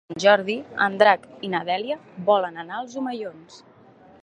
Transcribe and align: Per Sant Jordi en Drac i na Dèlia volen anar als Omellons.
Per 0.09 0.13
Sant 0.13 0.21
Jordi 0.21 0.53
en 0.85 0.95
Drac 1.01 1.27
i 1.47 1.51
na 1.55 1.61
Dèlia 1.67 1.99
volen 2.31 2.59
anar 2.65 2.79
als 2.81 2.99
Omellons. 3.03 3.63